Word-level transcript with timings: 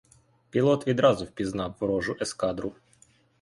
Пілот 0.49 0.87
відразу 0.87 1.25
впізнав 1.25 1.75
ворожу 1.79 2.17
ескадру. 2.21 2.73